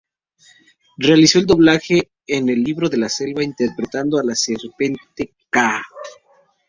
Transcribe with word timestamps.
Realizó 0.97 1.37
el 1.37 1.45
doblaje 1.45 2.09
en 2.25 2.49
"El 2.49 2.63
libro 2.63 2.89
de 2.89 2.97
la 2.97 3.07
selva" 3.07 3.43
interpretando 3.43 4.17
a 4.17 4.23
la 4.23 4.33
serpiente 4.33 5.35
Kaa. 5.51 5.79